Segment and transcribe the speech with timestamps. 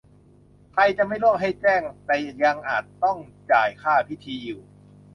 [0.71, 2.57] ใครจะไม่ร่วมให้แจ้ง แต่อาจยัง
[3.03, 3.17] ต้อง
[3.51, 4.61] จ่ายค่าพิธีอยู่